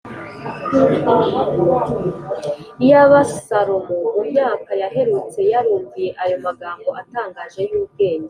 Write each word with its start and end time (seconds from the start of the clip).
iyaba 2.83 3.19
salomo 3.45 3.95
mu 4.15 4.21
myaka 4.31 4.71
yaherutse 4.81 5.39
yarumviye 5.51 6.09
ayo 6.23 6.37
magambo 6.45 6.89
atangaje 7.01 7.59
y’ubwenge! 7.71 8.19